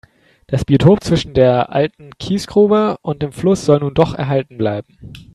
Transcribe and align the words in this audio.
Das 0.47 0.65
Biotop 0.65 1.03
zwischen 1.03 1.35
der 1.35 1.71
alten 1.71 2.09
Kiesgrube 2.17 2.97
und 3.03 3.21
dem 3.21 3.31
Fluss 3.31 3.63
soll 3.65 3.81
nun 3.81 3.93
doch 3.93 4.15
erhalten 4.15 4.57
bleiben. 4.57 4.97